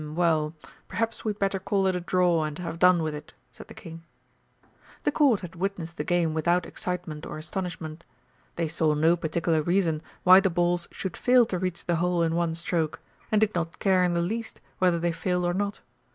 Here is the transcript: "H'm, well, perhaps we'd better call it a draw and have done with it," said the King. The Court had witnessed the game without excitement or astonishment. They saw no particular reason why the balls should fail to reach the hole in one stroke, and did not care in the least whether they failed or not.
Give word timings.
"H'm, 0.01 0.15
well, 0.15 0.55
perhaps 0.87 1.23
we'd 1.23 1.37
better 1.37 1.59
call 1.59 1.85
it 1.85 1.95
a 1.95 1.99
draw 1.99 2.43
and 2.43 2.57
have 2.57 2.79
done 2.79 3.03
with 3.03 3.13
it," 3.13 3.35
said 3.51 3.67
the 3.67 3.75
King. 3.75 4.03
The 5.03 5.11
Court 5.11 5.41
had 5.41 5.55
witnessed 5.55 5.97
the 5.97 6.03
game 6.03 6.33
without 6.33 6.65
excitement 6.65 7.23
or 7.23 7.37
astonishment. 7.37 8.03
They 8.55 8.67
saw 8.67 8.95
no 8.95 9.15
particular 9.15 9.61
reason 9.61 10.01
why 10.23 10.39
the 10.39 10.49
balls 10.49 10.87
should 10.89 11.15
fail 11.15 11.45
to 11.45 11.59
reach 11.59 11.85
the 11.85 11.97
hole 11.97 12.23
in 12.23 12.33
one 12.33 12.55
stroke, 12.55 12.99
and 13.31 13.39
did 13.39 13.53
not 13.53 13.77
care 13.77 14.03
in 14.03 14.15
the 14.15 14.21
least 14.21 14.59
whether 14.79 14.97
they 14.97 15.11
failed 15.11 15.45
or 15.45 15.53
not. 15.53 15.81